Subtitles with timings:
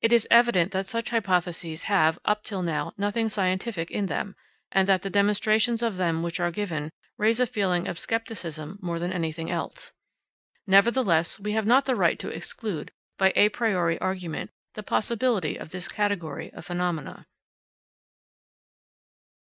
[0.00, 4.34] It is evident that such hypotheses have, up till now, nothing scientific in them,
[4.72, 8.98] and that the demonstrations of them which are given raise a feeling of scepticism more
[8.98, 9.92] than anything else.
[10.66, 15.72] Nevertheless, we have not the right to exclude, by a priori argument, the possibility of
[15.72, 17.26] this category of phenomena.